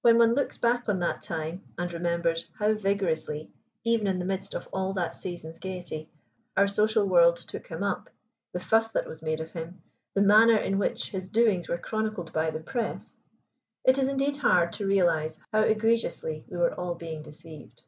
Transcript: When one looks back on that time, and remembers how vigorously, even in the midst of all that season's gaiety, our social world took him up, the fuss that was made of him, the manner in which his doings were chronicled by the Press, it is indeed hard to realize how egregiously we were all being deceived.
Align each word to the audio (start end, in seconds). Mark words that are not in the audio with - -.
When 0.00 0.18
one 0.18 0.34
looks 0.34 0.58
back 0.58 0.88
on 0.88 0.98
that 0.98 1.22
time, 1.22 1.62
and 1.78 1.92
remembers 1.92 2.48
how 2.58 2.72
vigorously, 2.74 3.52
even 3.84 4.08
in 4.08 4.18
the 4.18 4.24
midst 4.24 4.54
of 4.54 4.66
all 4.72 4.92
that 4.94 5.14
season's 5.14 5.60
gaiety, 5.60 6.10
our 6.56 6.66
social 6.66 7.06
world 7.06 7.36
took 7.36 7.68
him 7.68 7.84
up, 7.84 8.10
the 8.52 8.58
fuss 8.58 8.90
that 8.90 9.06
was 9.06 9.22
made 9.22 9.38
of 9.40 9.52
him, 9.52 9.80
the 10.14 10.20
manner 10.20 10.56
in 10.56 10.78
which 10.80 11.10
his 11.10 11.28
doings 11.28 11.68
were 11.68 11.78
chronicled 11.78 12.32
by 12.32 12.50
the 12.50 12.58
Press, 12.58 13.16
it 13.84 13.98
is 13.98 14.08
indeed 14.08 14.34
hard 14.38 14.72
to 14.72 14.86
realize 14.88 15.38
how 15.52 15.60
egregiously 15.60 16.44
we 16.48 16.56
were 16.56 16.74
all 16.74 16.96
being 16.96 17.22
deceived. 17.22 17.84